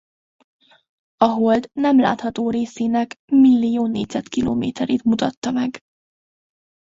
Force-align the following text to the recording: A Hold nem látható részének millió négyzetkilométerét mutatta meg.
A 1.17 1.25
Hold 1.25 1.69
nem 1.73 1.99
látható 1.99 2.49
részének 2.49 3.15
millió 3.31 3.87
négyzetkilométerét 3.87 5.03
mutatta 5.03 5.51
meg. 5.51 5.79